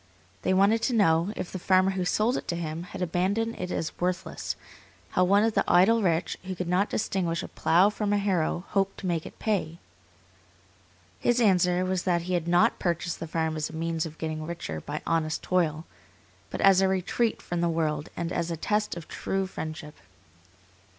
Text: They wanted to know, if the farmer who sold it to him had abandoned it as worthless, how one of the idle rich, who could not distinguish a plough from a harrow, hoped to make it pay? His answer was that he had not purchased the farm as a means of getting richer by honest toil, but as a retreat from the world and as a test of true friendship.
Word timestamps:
They 0.41 0.51
wanted 0.51 0.81
to 0.81 0.95
know, 0.95 1.31
if 1.35 1.51
the 1.51 1.59
farmer 1.59 1.91
who 1.91 2.05
sold 2.05 2.35
it 2.35 2.47
to 2.47 2.55
him 2.55 2.81
had 2.85 3.03
abandoned 3.03 3.55
it 3.59 3.69
as 3.69 3.95
worthless, 3.99 4.55
how 5.11 5.23
one 5.25 5.43
of 5.43 5.53
the 5.53 5.63
idle 5.67 6.01
rich, 6.01 6.37
who 6.43 6.55
could 6.55 6.67
not 6.67 6.89
distinguish 6.89 7.43
a 7.43 7.47
plough 7.47 7.91
from 7.91 8.11
a 8.11 8.17
harrow, 8.17 8.63
hoped 8.69 8.97
to 9.01 9.05
make 9.05 9.27
it 9.27 9.37
pay? 9.37 9.77
His 11.19 11.39
answer 11.39 11.85
was 11.85 12.01
that 12.01 12.23
he 12.23 12.33
had 12.33 12.47
not 12.47 12.79
purchased 12.79 13.19
the 13.19 13.27
farm 13.27 13.55
as 13.55 13.69
a 13.69 13.73
means 13.73 14.07
of 14.07 14.17
getting 14.17 14.43
richer 14.43 14.81
by 14.81 15.03
honest 15.05 15.43
toil, 15.43 15.85
but 16.49 16.61
as 16.61 16.81
a 16.81 16.87
retreat 16.87 17.39
from 17.39 17.61
the 17.61 17.69
world 17.69 18.09
and 18.17 18.33
as 18.33 18.49
a 18.49 18.57
test 18.57 18.97
of 18.97 19.07
true 19.07 19.45
friendship. 19.45 19.93